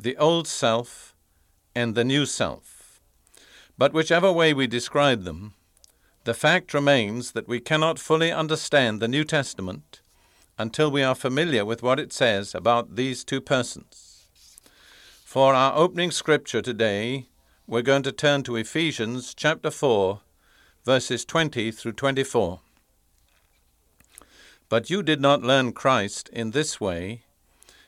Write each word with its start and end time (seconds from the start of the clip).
The 0.00 0.16
old 0.16 0.46
self 0.46 1.12
and 1.74 1.96
the 1.96 2.04
new 2.04 2.24
self. 2.24 3.00
But 3.76 3.92
whichever 3.92 4.30
way 4.30 4.54
we 4.54 4.68
describe 4.68 5.24
them, 5.24 5.54
the 6.22 6.34
fact 6.34 6.72
remains 6.72 7.32
that 7.32 7.48
we 7.48 7.58
cannot 7.58 7.98
fully 7.98 8.30
understand 8.30 9.00
the 9.00 9.08
New 9.08 9.24
Testament 9.24 10.00
until 10.56 10.90
we 10.90 11.02
are 11.02 11.16
familiar 11.16 11.64
with 11.64 11.82
what 11.82 11.98
it 11.98 12.12
says 12.12 12.54
about 12.54 12.94
these 12.94 13.24
two 13.24 13.40
persons. 13.40 14.26
For 15.24 15.52
our 15.52 15.76
opening 15.76 16.12
scripture 16.12 16.62
today, 16.62 17.26
we're 17.66 17.82
going 17.82 18.04
to 18.04 18.12
turn 18.12 18.44
to 18.44 18.56
Ephesians 18.56 19.34
chapter 19.34 19.70
4, 19.70 20.20
verses 20.84 21.24
20 21.24 21.72
through 21.72 21.92
24. 21.92 22.60
But 24.68 24.90
you 24.90 25.02
did 25.02 25.20
not 25.20 25.42
learn 25.42 25.72
Christ 25.72 26.28
in 26.32 26.52
this 26.52 26.80
way, 26.80 27.22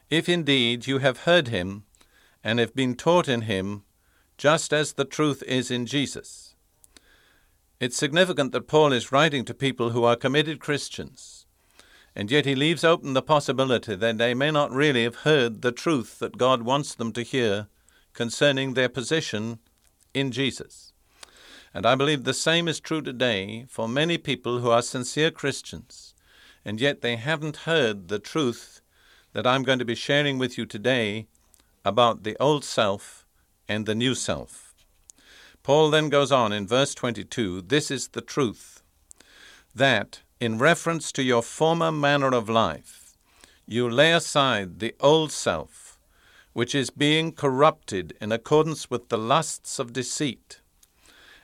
if 0.08 0.28
indeed 0.28 0.89
you 0.89 0.98
have 0.98 1.20
heard 1.20 1.48
him 1.48 1.84
and 2.42 2.58
have 2.58 2.74
been 2.74 2.94
taught 2.94 3.28
in 3.28 3.42
him, 3.42 3.84
just 4.38 4.72
as 4.72 4.94
the 4.94 5.05
truth 5.05 5.42
is 5.42 5.70
in 5.70 5.86
Jesus. 5.86 6.55
It's 7.78 7.96
significant 7.96 8.52
that 8.52 8.69
Paul 8.69 8.92
is 8.92 9.12
writing 9.12 9.44
to 9.46 9.55
people 9.55 9.91
who 9.91 10.05
are 10.05 10.16
committed 10.16 10.61
Christians, 10.61 11.46
and 12.14 12.30
yet 12.30 12.44
he 12.44 12.55
leaves 12.55 12.84
open 12.84 13.14
the 13.14 13.22
possibility 13.22 13.94
that 13.94 14.18
they 14.18 14.34
may 14.34 14.50
not 14.50 14.70
really 14.70 15.05
have 15.05 15.16
heard 15.16 15.62
the 15.62 15.72
truth 15.72 16.18
that 16.18 16.38
God 16.38 16.62
wants 16.62 16.94
them 16.94 17.12
to 17.12 17.22
hear 17.22 17.68
concerning 18.12 18.74
their 18.74 18.88
position 18.88 19.61
in 20.12 20.30
Jesus. 20.33 20.92
And 21.72 21.86
I 21.86 21.94
believe 21.94 22.24
the 22.24 22.34
same 22.34 22.66
is 22.66 22.80
true 22.80 23.00
today 23.00 23.64
for 23.68 23.88
many 23.88 24.18
people 24.18 24.58
who 24.58 24.70
are 24.70 24.83
sincere 24.83 25.30
Christians, 25.30 26.14
and 26.64 26.80
yet 26.80 27.00
they 27.00 27.16
haven't 27.16 27.58
heard 27.58 28.08
the 28.08 28.18
truth 28.18 28.80
that 29.33 29.46
I'm 29.46 29.62
going 29.62 29.78
to 29.78 29.84
be 29.84 29.94
sharing 29.94 30.36
with 30.36 30.58
you 30.58 30.66
today 30.66 31.28
about 31.84 32.23
the 32.23 32.36
old 32.39 32.64
self 32.64 33.27
and 33.69 33.86
the 33.86 33.95
new 33.95 34.14
self. 34.14 34.75
Paul 35.62 35.91
then 35.91 36.09
goes 36.09 36.33
on 36.33 36.53
in 36.53 36.67
verse 36.67 36.95
22 36.95 37.62
This 37.62 37.91
is 37.91 38.09
the 38.09 38.20
truth, 38.20 38.83
that 39.75 40.20
in 40.41 40.58
reference 40.58 41.12
to 41.12 41.23
your 41.23 41.42
former 41.42 41.92
manner 41.92 42.34
of 42.34 42.48
life, 42.48 43.17
you 43.67 43.89
lay 43.89 44.12
aside 44.12 44.81
the 44.81 44.95
old 45.01 45.31
self, 45.31 45.98
which 46.53 46.75
is 46.75 46.91
being 46.91 47.31
corrupted 47.31 48.17
in 48.20 48.33
accordance 48.33 48.91
with 48.91 49.08
the 49.08 49.19
lusts 49.19 49.78
of 49.78 49.92
deceit, 49.92 50.61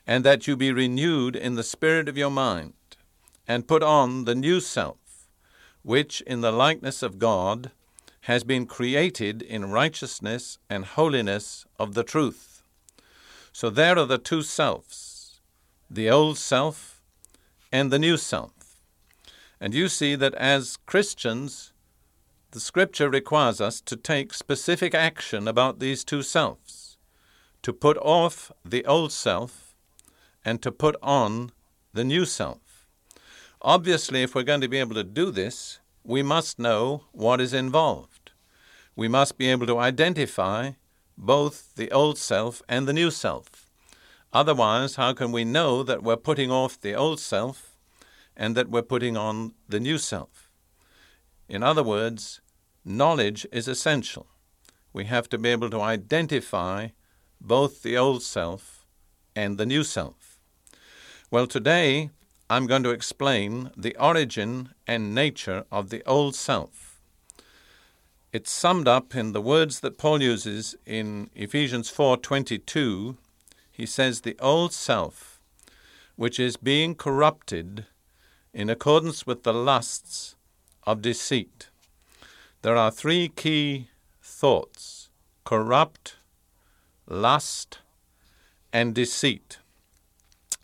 and 0.06 0.24
that 0.24 0.46
you 0.46 0.56
be 0.56 0.72
renewed 0.72 1.36
in 1.36 1.54
the 1.54 1.62
spirit 1.62 2.08
of 2.08 2.16
your 2.16 2.30
mind, 2.30 2.72
and 3.46 3.68
put 3.68 3.82
on 3.82 4.24
the 4.24 4.34
new 4.34 4.60
self, 4.60 5.28
which 5.82 6.20
in 6.22 6.40
the 6.40 6.50
likeness 6.50 7.02
of 7.02 7.18
God 7.18 7.70
has 8.26 8.42
been 8.42 8.66
created 8.66 9.40
in 9.40 9.70
righteousness 9.70 10.58
and 10.68 10.84
holiness 10.84 11.64
of 11.78 11.94
the 11.94 12.02
truth. 12.02 12.60
So 13.52 13.70
there 13.70 13.96
are 13.96 14.04
the 14.04 14.18
two 14.18 14.42
selves, 14.42 15.40
the 15.88 16.10
old 16.10 16.36
self 16.36 17.00
and 17.70 17.92
the 17.92 18.00
new 18.00 18.16
self. 18.16 18.80
And 19.60 19.72
you 19.72 19.86
see 19.88 20.16
that 20.16 20.34
as 20.34 20.76
Christians, 20.86 21.72
the 22.50 22.58
Scripture 22.58 23.08
requires 23.08 23.60
us 23.60 23.80
to 23.82 23.94
take 23.94 24.34
specific 24.34 24.92
action 24.92 25.46
about 25.46 25.78
these 25.78 26.02
two 26.02 26.22
selves, 26.22 26.98
to 27.62 27.72
put 27.72 27.96
off 27.98 28.50
the 28.64 28.84
old 28.86 29.12
self 29.12 29.76
and 30.44 30.60
to 30.62 30.72
put 30.72 30.96
on 31.00 31.52
the 31.92 32.02
new 32.02 32.24
self. 32.24 32.88
Obviously, 33.62 34.24
if 34.24 34.34
we're 34.34 34.42
going 34.42 34.62
to 34.62 34.68
be 34.68 34.80
able 34.80 34.96
to 34.96 35.04
do 35.04 35.30
this, 35.30 35.78
we 36.02 36.24
must 36.24 36.58
know 36.58 37.04
what 37.12 37.40
is 37.40 37.54
involved 37.54 38.15
we 38.96 39.06
must 39.06 39.36
be 39.36 39.48
able 39.48 39.66
to 39.66 39.78
identify 39.78 40.72
both 41.18 41.74
the 41.76 41.90
old 41.92 42.18
self 42.18 42.62
and 42.68 42.88
the 42.88 42.92
new 42.92 43.10
self. 43.10 43.70
Otherwise, 44.32 44.96
how 44.96 45.12
can 45.12 45.30
we 45.32 45.44
know 45.44 45.82
that 45.82 46.02
we're 46.02 46.16
putting 46.16 46.50
off 46.50 46.80
the 46.80 46.94
old 46.94 47.20
self 47.20 47.76
and 48.36 48.56
that 48.56 48.70
we're 48.70 48.82
putting 48.82 49.16
on 49.16 49.52
the 49.68 49.80
new 49.80 49.98
self? 49.98 50.50
In 51.48 51.62
other 51.62 51.82
words, 51.82 52.40
knowledge 52.84 53.46
is 53.52 53.68
essential. 53.68 54.26
We 54.92 55.04
have 55.04 55.28
to 55.28 55.38
be 55.38 55.50
able 55.50 55.70
to 55.70 55.80
identify 55.80 56.88
both 57.40 57.82
the 57.82 57.96
old 57.96 58.22
self 58.22 58.86
and 59.34 59.58
the 59.58 59.66
new 59.66 59.84
self. 59.84 60.40
Well, 61.30 61.46
today 61.46 62.10
I'm 62.48 62.66
going 62.66 62.82
to 62.84 62.90
explain 62.90 63.70
the 63.76 63.96
origin 63.96 64.70
and 64.86 65.14
nature 65.14 65.64
of 65.70 65.90
the 65.90 66.02
old 66.06 66.34
self. 66.34 66.85
It's 68.36 68.52
summed 68.52 68.86
up 68.86 69.14
in 69.14 69.32
the 69.32 69.40
words 69.40 69.80
that 69.80 69.96
Paul 69.96 70.20
uses 70.20 70.76
in 70.84 71.30
Ephesians 71.34 71.88
4:22. 71.88 73.16
He 73.72 73.86
says 73.86 74.20
the 74.20 74.36
old 74.40 74.74
self 74.74 75.40
which 76.16 76.38
is 76.38 76.58
being 76.58 76.94
corrupted 76.94 77.86
in 78.52 78.68
accordance 78.68 79.26
with 79.26 79.42
the 79.42 79.54
lusts 79.54 80.36
of 80.82 81.00
deceit. 81.00 81.70
There 82.60 82.76
are 82.76 82.90
three 82.90 83.30
key 83.30 83.88
thoughts 84.20 85.08
corrupt, 85.44 86.16
lust, 87.06 87.78
and 88.70 88.94
deceit. 88.94 89.60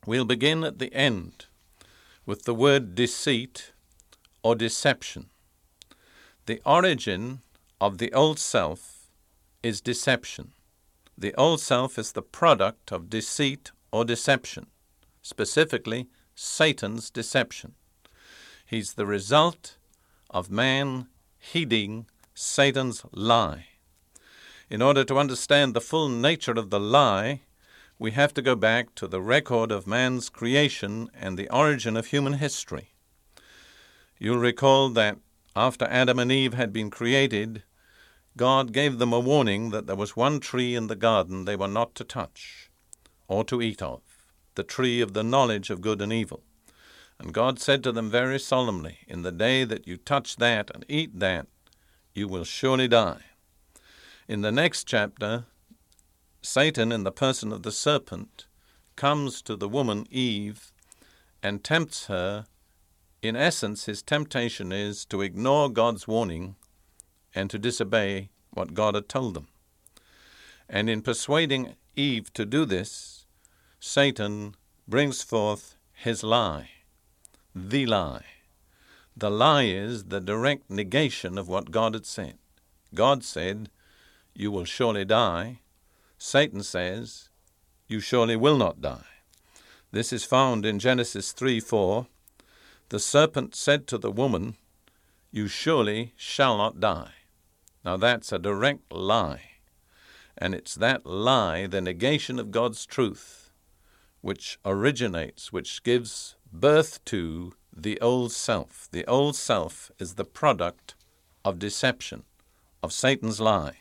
We'll 0.05 0.27
begin 0.27 0.63
at 0.63 0.79
the 0.79 0.93
end 0.93 1.47
with 2.27 2.43
the 2.43 2.55
word 2.55 2.95
deceit 2.95 3.73
or 4.43 4.55
deception. 4.55 5.31
The 6.45 6.61
origin 6.67 7.41
of 7.83 7.99
the 7.99 8.13
old 8.13 8.39
self 8.39 9.09
is 9.61 9.81
deception. 9.81 10.53
The 11.19 11.35
old 11.35 11.61
self 11.61 11.99
is 11.99 12.13
the 12.13 12.23
product 12.23 12.93
of 12.93 13.11
deceit 13.11 13.73
or 13.91 14.05
deception, 14.05 14.69
specifically 15.21 16.07
Satan's 16.37 17.11
deception. 17.11 17.75
He's 18.65 18.95
the 18.95 19.05
result 19.05 19.79
of 20.31 20.49
man 20.49 21.09
heeding 21.41 22.07
Satan's 22.35 23.05
lie. 23.11 23.67
In 24.71 24.81
order 24.81 25.03
to 25.03 25.19
understand 25.19 25.75
the 25.75 25.81
full 25.81 26.09
nature 26.09 26.53
of 26.53 26.71
the 26.71 26.79
lie, 26.79 27.41
we 27.99 28.13
have 28.13 28.33
to 28.35 28.43
go 28.43 28.55
back 28.55 28.95
to 28.95 29.09
the 29.09 29.21
record 29.21 29.73
of 29.73 29.89
man's 29.89 30.29
creation 30.29 31.11
and 31.13 31.37
the 31.37 31.51
origin 31.51 31.97
of 31.97 32.07
human 32.07 32.35
history. 32.35 32.95
You'll 34.21 34.39
recall 34.39 34.89
that 34.91 35.19
after 35.57 35.85
Adam 35.87 36.21
and 36.21 36.31
Eve 36.31 36.55
had 36.55 36.73
been 36.73 36.89
created, 36.89 37.65
God 38.37 38.73
gave 38.73 38.99
them 38.99 39.13
a 39.13 39.21
warning 39.21 39.71
that 39.71 39.87
there 39.87 39.97
was 39.97 40.17
one 40.17 40.41
tree 40.41 40.75
in 40.75 40.87
the 40.87 40.97
garden 40.97 41.45
they 41.45 41.57
were 41.57 41.69
not 41.69 41.95
to 41.97 42.05
touch 42.05 42.71
or 43.29 43.45
to 43.45 43.61
eat 43.61 43.83
of, 43.83 44.01
the 44.55 44.63
tree 44.63 45.01
of 45.01 45.13
the 45.13 45.23
knowledge 45.23 45.69
of 45.69 45.83
good 45.83 46.01
and 46.01 46.13
evil. 46.13 46.43
And 47.19 47.35
God 47.35 47.59
said 47.59 47.85
to 47.85 47.93
them 47.93 48.11
very 48.11 48.39
solemnly, 48.39 48.99
In 49.07 49.23
the 49.23 49.33
day 49.33 49.65
that 49.65 49.87
you 49.87 49.97
touch 49.97 50.37
that 50.37 50.71
and 50.75 50.85
eat 50.89 51.21
that, 51.21 51.47
you 52.15 52.27
will 52.27 52.45
surely 52.45 52.89
die. 52.89 53.21
In 54.29 54.41
the 54.41 54.53
next 54.53 54.85
chapter, 54.85 55.45
Satan, 56.41 56.91
in 56.91 57.05
the 57.05 57.13
person 57.13 57.53
of 57.53 57.63
the 57.63 57.71
serpent, 57.71 58.47
comes 58.97 59.43
to 59.43 59.57
the 59.57 59.69
woman 59.69 60.07
Eve 60.11 60.73
and 61.43 61.63
tempts 61.63 62.07
her. 62.07 62.47
In 63.21 63.37
essence, 63.37 63.85
his 63.85 64.03
temptation 64.03 64.73
is 64.73 65.05
to 65.07 65.21
ignore 65.21 65.71
God's 65.71 66.09
warning 66.09 66.57
and 67.35 67.51
to 67.51 67.59
disobey 67.59 68.31
what 68.51 68.75
God 68.75 68.95
had 68.95 69.09
told 69.09 69.35
them. 69.35 69.49
And 70.69 70.89
in 70.89 71.03
persuading 71.03 71.75
Eve 71.97 72.33
to 72.35 72.47
do 72.47 72.65
this, 72.65 73.27
Satan 73.81 74.55
brings 74.89 75.23
forth 75.23 75.77
his 75.93 76.23
lie, 76.23 76.71
the 77.55 77.87
lie. 77.87 78.25
The 79.17 79.31
lie 79.31 79.65
is 79.65 80.05
the 80.05 80.21
direct 80.21 80.71
negation 80.71 81.37
of 81.37 81.49
what 81.49 81.71
God 81.71 81.95
had 81.95 82.07
said. 82.07 82.39
God 82.95 83.23
said, 83.25 83.69
You 84.35 84.51
will 84.51 84.65
surely 84.65 85.05
die. 85.05 85.61
Satan 86.17 86.63
says, 86.63 87.29
You 87.89 88.01
surely 88.01 88.37
will 88.37 88.57
not 88.57 88.81
die. 88.81 89.05
This 89.91 90.13
is 90.13 90.25
found 90.25 90.65
in 90.65 90.79
Genesis 90.79 91.33
3 91.33 91.61
4. 91.61 92.07
The 92.89 92.99
serpent 92.99 93.55
said 93.55 93.87
to 93.89 93.99
the 93.99 94.11
woman, 94.11 94.57
You 95.31 95.49
surely 95.49 96.15
shall 96.17 96.57
not 96.57 96.81
die. 96.81 97.13
Now 97.85 97.97
that's 97.97 98.33
a 98.33 98.39
direct 98.39 98.93
lie. 98.93 99.43
And 100.39 100.55
it's 100.55 100.75
that 100.77 101.05
lie, 101.05 101.67
the 101.67 101.81
negation 101.81 102.39
of 102.39 102.51
God's 102.51 102.87
truth, 102.87 103.51
which 104.21 104.59
originates, 104.65 105.53
which 105.53 105.83
gives 105.83 106.37
birth 106.53 107.05
to 107.07 107.55
the 107.75 108.01
old 108.01 108.33
self. 108.33 108.89
The 108.91 109.07
old 109.07 109.37
self 109.37 109.91
is 109.99 110.15
the 110.15 110.25
product 110.25 110.95
of 111.45 111.59
deception, 111.59 112.25
of 112.83 112.93
Satan's 112.93 113.41
lie. 113.41 113.79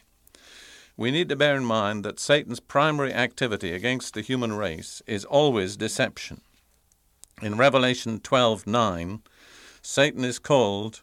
We 0.97 1.11
need 1.11 1.29
to 1.29 1.35
bear 1.35 1.55
in 1.55 1.65
mind 1.65 2.03
that 2.05 2.19
Satan's 2.19 2.59
primary 2.59 3.13
activity 3.13 3.71
against 3.71 4.13
the 4.13 4.21
human 4.21 4.53
race 4.53 5.01
is 5.07 5.25
always 5.25 5.77
deception. 5.77 6.41
In 7.41 7.57
Revelation 7.57 8.19
12:9, 8.19 9.21
Satan 9.81 10.23
is 10.23 10.37
called 10.37 11.01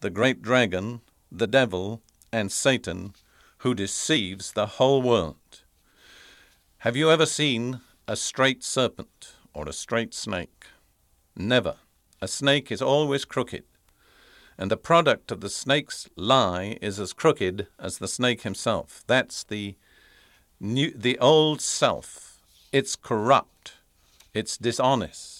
the 0.00 0.10
great 0.10 0.42
dragon, 0.42 1.00
the 1.30 1.46
devil, 1.46 2.02
and 2.32 2.50
Satan, 2.50 3.14
who 3.58 3.74
deceives 3.74 4.52
the 4.52 4.66
whole 4.66 5.02
world. 5.02 5.62
Have 6.78 6.96
you 6.96 7.10
ever 7.10 7.26
seen 7.26 7.80
a 8.06 8.16
straight 8.16 8.62
serpent 8.62 9.34
or 9.52 9.68
a 9.68 9.72
straight 9.72 10.14
snake? 10.14 10.66
Never. 11.34 11.76
A 12.20 12.28
snake 12.28 12.72
is 12.72 12.80
always 12.80 13.24
crooked, 13.24 13.64
and 14.56 14.70
the 14.70 14.76
product 14.76 15.30
of 15.30 15.40
the 15.40 15.50
snake's 15.50 16.08
lie 16.16 16.78
is 16.80 16.98
as 16.98 17.12
crooked 17.12 17.66
as 17.78 17.98
the 17.98 18.08
snake 18.08 18.42
himself. 18.42 19.04
That's 19.06 19.44
the 19.44 19.76
new, 20.60 20.92
the 20.92 21.18
old 21.18 21.60
self. 21.60 22.40
It's 22.72 22.96
corrupt. 22.96 23.74
It's 24.32 24.56
dishonest. 24.56 25.35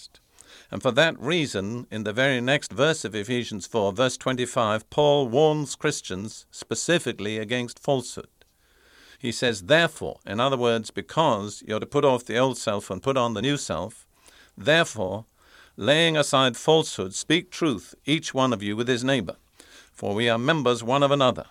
And 0.69 0.81
for 0.81 0.91
that 0.91 1.19
reason, 1.19 1.87
in 1.89 2.03
the 2.03 2.11
very 2.11 2.41
next 2.41 2.73
verse 2.73 3.05
of 3.05 3.15
Ephesians 3.15 3.65
4, 3.65 3.93
verse 3.93 4.17
25, 4.17 4.89
Paul 4.89 5.27
warns 5.27 5.75
Christians 5.75 6.45
specifically 6.51 7.37
against 7.37 7.79
falsehood. 7.79 8.27
He 9.19 9.31
says, 9.31 9.63
therefore, 9.63 10.19
in 10.25 10.39
other 10.39 10.57
words, 10.57 10.91
because 10.91 11.63
you're 11.65 11.79
to 11.79 11.85
put 11.85 12.05
off 12.05 12.25
the 12.25 12.37
old 12.37 12.57
self 12.57 12.89
and 12.89 13.01
put 13.01 13.17
on 13.17 13.33
the 13.33 13.41
new 13.41 13.57
self, 13.57 14.05
therefore, 14.57 15.25
laying 15.75 16.17
aside 16.17 16.57
falsehood, 16.57 17.13
speak 17.13 17.49
truth, 17.49 17.95
each 18.05 18.33
one 18.33 18.51
of 18.51 18.61
you 18.61 18.75
with 18.75 18.87
his 18.87 19.03
neighbor, 19.03 19.37
for 19.93 20.13
we 20.13 20.29
are 20.29 20.37
members 20.37 20.83
one 20.83 21.01
of 21.01 21.11
another. 21.11 21.45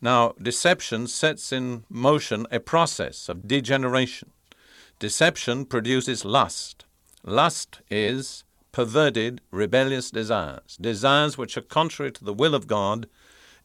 Now, 0.00 0.34
deception 0.40 1.06
sets 1.06 1.52
in 1.52 1.84
motion 1.88 2.46
a 2.50 2.60
process 2.60 3.28
of 3.28 3.46
degeneration. 3.46 4.30
Deception 4.98 5.64
produces 5.64 6.24
lust. 6.24 6.84
Lust 7.26 7.80
is 7.90 8.44
perverted, 8.70 9.40
rebellious 9.50 10.10
desires, 10.10 10.76
desires 10.78 11.38
which 11.38 11.56
are 11.56 11.62
contrary 11.62 12.12
to 12.12 12.22
the 12.22 12.34
will 12.34 12.54
of 12.54 12.66
God 12.66 13.08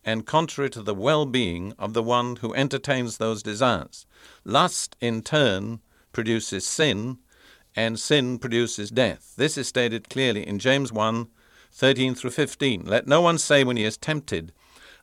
and 0.05 0.25
contrary 0.25 0.69
to 0.69 0.81
the 0.81 0.95
well 0.95 1.25
being 1.25 1.73
of 1.77 1.93
the 1.93 2.01
one 2.01 2.37
who 2.37 2.53
entertains 2.53 3.17
those 3.17 3.43
desires. 3.43 4.05
Lust, 4.45 4.95
in 5.01 5.21
turn, 5.21 5.81
produces 6.13 6.65
sin, 6.65 7.17
and 7.75 7.99
sin 7.99 8.39
produces 8.39 8.91
death. 8.91 9.33
This 9.35 9.57
is 9.57 9.67
stated 9.67 10.09
clearly 10.09 10.47
in 10.47 10.57
James 10.57 10.93
1 10.93 11.27
13 11.73 12.15
through 12.15 12.31
15. 12.31 12.85
Let 12.85 13.07
no 13.07 13.19
one 13.19 13.37
say 13.37 13.65
when 13.65 13.75
he 13.75 13.83
is 13.83 13.97
tempted, 13.97 14.53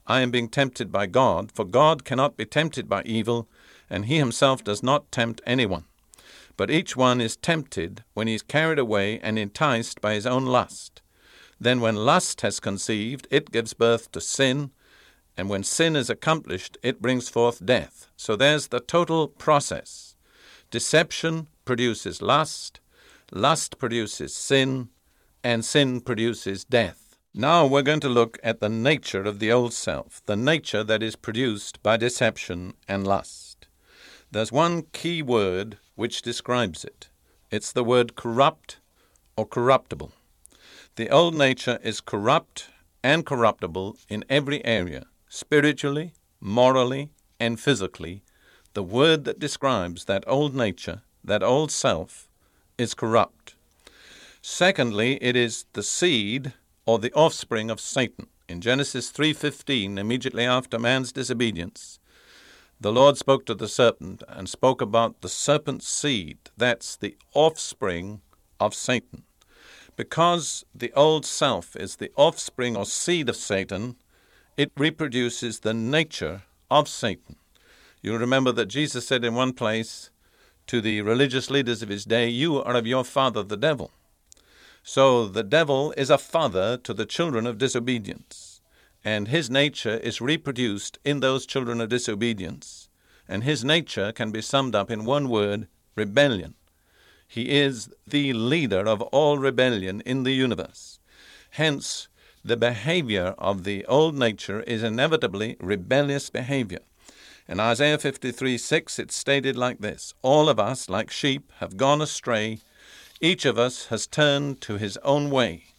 I 0.06 0.22
am 0.22 0.30
being 0.30 0.48
tempted 0.48 0.90
by 0.90 1.06
God, 1.06 1.52
for 1.52 1.66
God 1.66 2.06
cannot 2.06 2.38
be 2.38 2.46
tempted 2.46 2.88
by 2.88 3.02
evil, 3.04 3.50
and 3.90 4.06
he 4.06 4.16
himself 4.16 4.64
does 4.64 4.82
not 4.82 5.12
tempt 5.12 5.42
anyone. 5.44 5.84
But 6.56 6.70
each 6.70 6.96
one 6.96 7.20
is 7.20 7.36
tempted 7.36 8.02
when 8.14 8.28
he 8.28 8.34
is 8.34 8.42
carried 8.42 8.78
away 8.78 9.18
and 9.20 9.38
enticed 9.38 10.00
by 10.00 10.14
his 10.14 10.26
own 10.26 10.46
lust. 10.46 11.02
Then, 11.60 11.80
when 11.80 11.96
lust 11.96 12.42
has 12.42 12.60
conceived, 12.60 13.26
it 13.30 13.50
gives 13.50 13.74
birth 13.74 14.12
to 14.12 14.20
sin, 14.20 14.70
and 15.36 15.48
when 15.48 15.62
sin 15.62 15.96
is 15.96 16.10
accomplished, 16.10 16.78
it 16.82 17.02
brings 17.02 17.28
forth 17.28 17.64
death. 17.64 18.08
So 18.16 18.36
there's 18.36 18.68
the 18.68 18.80
total 18.80 19.28
process. 19.28 20.16
Deception 20.70 21.48
produces 21.64 22.22
lust, 22.22 22.80
lust 23.30 23.78
produces 23.78 24.34
sin, 24.34 24.88
and 25.44 25.64
sin 25.64 26.00
produces 26.00 26.64
death. 26.64 27.16
Now 27.34 27.66
we're 27.66 27.82
going 27.82 28.00
to 28.00 28.08
look 28.08 28.38
at 28.42 28.60
the 28.60 28.68
nature 28.70 29.22
of 29.22 29.38
the 29.38 29.52
old 29.52 29.74
self, 29.74 30.22
the 30.26 30.36
nature 30.36 30.82
that 30.84 31.02
is 31.02 31.16
produced 31.16 31.82
by 31.82 31.98
deception 31.98 32.72
and 32.88 33.06
lust. 33.06 33.45
There's 34.30 34.52
one 34.52 34.82
key 34.92 35.22
word 35.22 35.78
which 35.94 36.22
describes 36.22 36.84
it. 36.84 37.08
It's 37.50 37.72
the 37.72 37.84
word 37.84 38.16
corrupt 38.16 38.78
or 39.36 39.46
corruptible. 39.46 40.12
The 40.96 41.10
old 41.10 41.34
nature 41.34 41.78
is 41.82 42.00
corrupt 42.00 42.70
and 43.02 43.24
corruptible 43.24 43.96
in 44.08 44.24
every 44.28 44.64
area, 44.64 45.06
spiritually, 45.28 46.12
morally, 46.40 47.10
and 47.38 47.60
physically. 47.60 48.22
The 48.74 48.82
word 48.82 49.24
that 49.24 49.38
describes 49.38 50.06
that 50.06 50.24
old 50.26 50.54
nature 50.54 51.02
that 51.26 51.42
old 51.42 51.70
self 51.70 52.28
is 52.78 52.94
corrupt. 52.94 53.54
Secondly, 54.40 55.18
it 55.20 55.34
is 55.36 55.66
the 55.72 55.82
seed 55.82 56.54
or 56.86 56.98
the 56.98 57.12
offspring 57.12 57.70
of 57.70 57.80
Satan. 57.80 58.28
In 58.48 58.60
Genesis 58.60 59.10
3:15, 59.10 59.98
immediately 59.98 60.44
after 60.44 60.78
man's 60.78 61.12
disobedience, 61.12 61.98
the 62.80 62.92
Lord 62.92 63.16
spoke 63.16 63.46
to 63.46 63.54
the 63.54 63.68
serpent 63.68 64.22
and 64.28 64.48
spoke 64.48 64.80
about 64.80 65.20
the 65.20 65.28
serpent's 65.28 65.88
seed. 65.88 66.38
That's 66.56 66.96
the 66.96 67.16
offspring 67.34 68.20
of 68.60 68.74
Satan. 68.74 69.24
Because 69.96 70.64
the 70.74 70.92
old 70.92 71.24
self 71.24 71.74
is 71.74 71.96
the 71.96 72.10
offspring 72.16 72.76
or 72.76 72.84
seed 72.84 73.28
of 73.28 73.36
Satan, 73.36 73.96
it 74.56 74.72
reproduces 74.76 75.60
the 75.60 75.74
nature 75.74 76.42
of 76.70 76.88
Satan. 76.88 77.36
You 78.02 78.16
remember 78.16 78.52
that 78.52 78.66
Jesus 78.66 79.06
said 79.06 79.24
in 79.24 79.34
one 79.34 79.52
place, 79.52 80.10
to 80.66 80.80
the 80.80 81.00
religious 81.00 81.50
leaders 81.50 81.82
of 81.82 81.88
his 81.88 82.04
day, 82.04 82.28
You 82.28 82.62
are 82.62 82.74
of 82.74 82.86
your 82.86 83.04
father 83.04 83.42
the 83.42 83.56
devil. 83.56 83.92
So 84.82 85.26
the 85.26 85.42
devil 85.42 85.92
is 85.96 86.10
a 86.10 86.18
father 86.18 86.76
to 86.78 86.94
the 86.94 87.06
children 87.06 87.46
of 87.46 87.58
disobedience, 87.58 88.55
and 89.06 89.28
his 89.28 89.48
nature 89.48 89.98
is 89.98 90.20
reproduced 90.20 90.98
in 91.04 91.20
those 91.20 91.46
children 91.46 91.80
of 91.80 91.88
disobedience. 91.88 92.88
And 93.28 93.44
his 93.44 93.64
nature 93.64 94.10
can 94.10 94.32
be 94.32 94.42
summed 94.42 94.74
up 94.74 94.90
in 94.90 95.04
one 95.04 95.28
word 95.28 95.68
rebellion. 95.94 96.54
He 97.28 97.50
is 97.50 97.88
the 98.04 98.32
leader 98.32 98.80
of 98.88 99.02
all 99.02 99.38
rebellion 99.38 100.00
in 100.00 100.24
the 100.24 100.32
universe. 100.32 100.98
Hence, 101.50 102.08
the 102.44 102.56
behavior 102.56 103.36
of 103.38 103.62
the 103.62 103.84
old 103.86 104.16
nature 104.16 104.62
is 104.62 104.82
inevitably 104.82 105.56
rebellious 105.60 106.28
behavior. 106.28 106.80
In 107.46 107.60
Isaiah 107.60 107.98
53 107.98 108.58
6, 108.58 108.98
it's 108.98 109.14
stated 109.14 109.56
like 109.56 109.78
this 109.78 110.14
All 110.22 110.48
of 110.48 110.58
us, 110.58 110.88
like 110.88 111.12
sheep, 111.12 111.52
have 111.58 111.76
gone 111.76 112.02
astray. 112.02 112.58
Each 113.20 113.44
of 113.44 113.56
us 113.56 113.86
has 113.86 114.08
turned 114.08 114.60
to 114.62 114.78
his 114.78 114.96
own 115.04 115.30
way. 115.30 115.75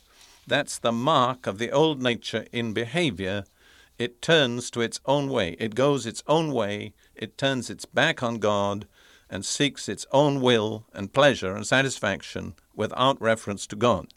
That's 0.47 0.79
the 0.79 0.93
mark 0.93 1.45
of 1.45 1.57
the 1.57 1.71
old 1.71 2.01
nature 2.01 2.45
in 2.53 2.71
behavior. 2.71 3.43
It 3.99 4.21
turns 4.21 4.71
to 4.71 4.81
its 4.81 5.01
own 5.05 5.29
way. 5.29 5.57
It 5.59 5.75
goes 5.75 6.05
its 6.05 6.23
own 6.25 6.53
way. 6.53 6.93
It 7.15 7.37
turns 7.37 7.69
its 7.69 7.83
back 7.83 8.23
on 8.23 8.39
God 8.39 8.87
and 9.29 9.45
seeks 9.45 9.89
its 9.89 10.05
own 10.13 10.39
will 10.39 10.85
and 10.93 11.11
pleasure 11.11 11.53
and 11.53 11.67
satisfaction 11.67 12.53
without 12.73 13.21
reference 13.21 13.67
to 13.67 13.75
God. 13.75 14.07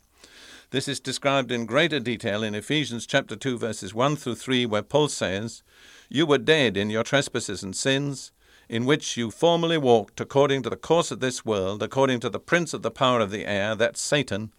This 0.70 0.86
is 0.86 1.00
described 1.00 1.50
in 1.50 1.66
greater 1.66 1.98
detail 1.98 2.44
in 2.44 2.54
Ephesians 2.54 3.06
chapter 3.06 3.34
2 3.34 3.58
verses 3.58 3.92
1 3.92 4.14
through 4.14 4.36
3 4.36 4.66
where 4.66 4.82
Paul 4.82 5.08
says, 5.08 5.64
"You 6.08 6.26
were 6.26 6.38
dead 6.38 6.76
in 6.76 6.90
your 6.90 7.02
trespasses 7.02 7.64
and 7.64 7.74
sins, 7.74 8.30
in 8.68 8.84
which 8.84 9.16
you 9.16 9.32
formerly 9.32 9.78
walked 9.78 10.20
according 10.20 10.62
to 10.62 10.70
the 10.70 10.76
course 10.76 11.10
of 11.10 11.18
this 11.18 11.44
world, 11.44 11.82
according 11.82 12.20
to 12.20 12.30
the 12.30 12.38
prince 12.38 12.72
of 12.72 12.82
the 12.82 12.90
power 12.92 13.18
of 13.18 13.32
the 13.32 13.46
air, 13.46 13.74
that 13.74 13.96
Satan, 13.96 14.52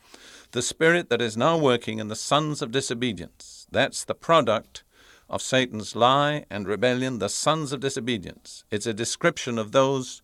the 0.51 0.61
spirit 0.61 1.09
that 1.09 1.21
is 1.21 1.35
now 1.35 1.57
working 1.57 1.99
in 1.99 2.07
the 2.07 2.15
sons 2.15 2.61
of 2.61 2.71
disobedience." 2.71 3.67
That's 3.71 4.03
the 4.03 4.15
product 4.15 4.83
of 5.29 5.41
Satan's 5.41 5.95
lie 5.95 6.45
and 6.49 6.67
rebellion, 6.67 7.19
the 7.19 7.29
sons 7.29 7.71
of 7.71 7.79
disobedience. 7.79 8.65
It's 8.69 8.85
a 8.85 8.93
description 8.93 9.57
of 9.57 9.71
those 9.71 10.21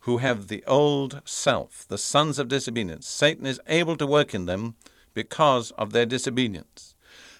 who 0.00 0.18
have 0.18 0.48
the 0.48 0.64
old 0.66 1.20
self, 1.24 1.86
the 1.88 1.98
sons 1.98 2.38
of 2.38 2.48
disobedience. 2.48 3.06
Satan 3.06 3.46
is 3.46 3.60
able 3.66 3.96
to 3.96 4.06
work 4.06 4.34
in 4.34 4.46
them 4.46 4.74
because 5.14 5.70
of 5.72 5.92
their 5.92 6.06
disobedience. 6.06 6.94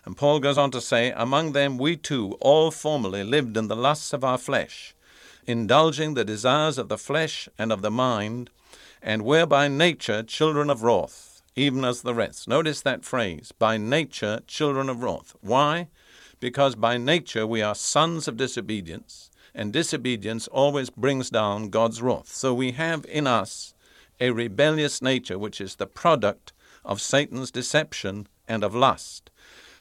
And 0.05 0.17
Paul 0.17 0.41
goes 0.41 0.59
on 0.59 0.71
to 0.73 0.81
say, 0.81 1.13
Among 1.13 1.53
them 1.53 1.79
we 1.79 1.97
too 1.97 2.39
all 2.41 2.71
formerly 2.71 3.23
lived 3.23 3.57
in 3.57 3.69
the 3.69 3.77
lusts 3.77 4.13
of 4.13 4.25
our 4.25 4.39
flesh, 4.39 4.95
indulging 5.47 6.15
the 6.15 6.25
desires 6.25 6.79
of 6.79 6.89
the 6.89 6.99
flesh 6.99 7.49
and 7.59 7.71
of 7.71 7.83
the 7.83 7.91
mind, 7.91 8.51
and 9.03 9.25
were 9.25 9.47
by 9.47 9.69
nature 9.69 10.23
children 10.23 10.71
of 10.71 10.83
wrath, 10.83 11.30
even 11.61 11.85
as 11.85 12.01
the 12.01 12.15
rest. 12.15 12.49
Notice 12.49 12.81
that 12.81 13.05
phrase, 13.05 13.53
by 13.59 13.77
nature 13.77 14.41
children 14.47 14.89
of 14.89 15.03
wrath. 15.03 15.37
Why? 15.43 15.89
Because 16.41 16.75
by 16.75 16.97
nature 16.97 17.47
we 17.47 17.61
are 17.61 17.75
sons 17.75 18.27
of 18.27 18.39
disobedience, 18.39 19.31
and 19.55 19.71
disobedience 19.71 20.49
always 20.49 20.89
brings 20.89 21.29
down 21.29 21.69
God's 21.69 22.01
wrath. 22.01 22.29
So 22.29 22.55
we 22.55 22.73
have 22.73 23.05
in 23.05 23.27
us 23.27 23.75
a 24.19 24.31
rebellious 24.31 25.03
nature, 25.03 25.39
which 25.39 25.61
is 25.61 25.77
the 25.77 25.87
product 25.87 26.55
of 26.83 26.99
Satan's 26.99 27.51
deception 27.51 28.27
and 28.49 28.65
of 28.65 28.75
lust. 28.75 29.31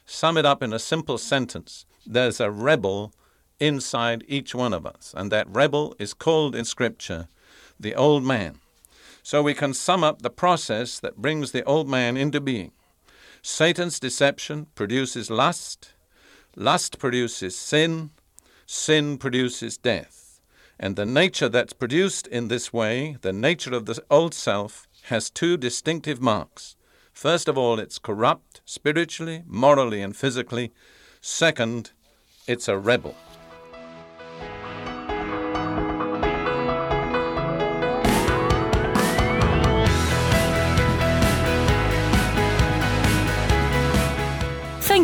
sum 0.05 0.37
it 0.37 0.45
up 0.45 0.61
in 0.61 0.73
a 0.73 0.79
simple 0.79 1.17
sentence, 1.17 1.85
there's 2.05 2.41
a 2.41 2.51
rebel 2.51 3.13
inside 3.59 4.25
each 4.27 4.53
one 4.53 4.73
of 4.73 4.85
us, 4.85 5.13
and 5.15 5.31
that 5.31 5.47
rebel 5.47 5.95
is 5.97 6.13
called 6.13 6.55
in 6.55 6.65
Scripture 6.65 7.27
the 7.79 7.95
old 7.95 8.23
man. 8.23 8.59
So 9.23 9.43
we 9.43 9.53
can 9.53 9.73
sum 9.73 10.03
up 10.03 10.21
the 10.21 10.29
process 10.29 10.99
that 10.99 11.17
brings 11.17 11.51
the 11.51 11.63
old 11.63 11.87
man 11.87 12.17
into 12.17 12.41
being. 12.41 12.71
Satan's 13.41 13.99
deception 13.99 14.67
produces 14.75 15.29
lust, 15.29 15.93
lust 16.55 16.99
produces 16.99 17.55
sin, 17.55 18.11
sin 18.65 19.17
produces 19.17 19.77
death. 19.77 20.41
And 20.79 20.95
the 20.95 21.05
nature 21.05 21.49
that's 21.49 21.73
produced 21.73 22.27
in 22.27 22.47
this 22.47 22.71
way, 22.71 23.17
the 23.21 23.33
nature 23.33 23.73
of 23.73 23.85
the 23.85 24.01
old 24.09 24.33
self, 24.33 24.87
has 25.03 25.29
two 25.29 25.57
distinctive 25.57 26.21
marks. 26.21 26.75
First 27.11 27.47
of 27.47 27.57
all, 27.57 27.79
it's 27.79 27.99
corrupt 27.99 28.61
spiritually, 28.65 29.43
morally, 29.45 30.01
and 30.01 30.15
physically. 30.15 30.71
Second, 31.19 31.91
it's 32.47 32.67
a 32.67 32.77
rebel. 32.77 33.15